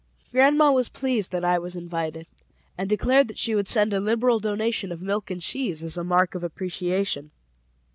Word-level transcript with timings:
Grandma 0.31 0.71
was 0.71 0.89
pleased 0.89 1.31
that 1.31 1.45
I 1.45 1.59
was 1.59 1.75
invited, 1.75 2.25
and 2.75 2.89
declared 2.89 3.27
that 3.27 3.37
she 3.37 3.53
would 3.53 3.67
send 3.67 3.93
a 3.93 3.99
liberal 3.99 4.39
donation 4.39 4.91
of 4.91 4.99
milk 4.99 5.29
and 5.29 5.43
cheese 5.43 5.83
as 5.83 5.95
a 5.95 6.03
mark 6.03 6.33
of 6.33 6.43
appreciation. 6.43 7.29